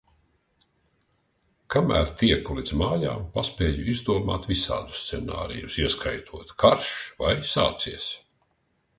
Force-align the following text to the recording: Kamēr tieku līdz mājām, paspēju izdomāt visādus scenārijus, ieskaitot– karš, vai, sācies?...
Kamēr 1.73 2.07
tieku 2.21 2.55
līdz 2.59 2.71
mājām, 2.81 3.27
paspēju 3.35 3.83
izdomāt 3.93 4.47
visādus 4.51 5.03
scenārijus, 5.09 5.75
ieskaitot– 5.83 6.55
karš, 6.65 6.89
vai, 7.21 7.35
sācies?... 7.51 8.09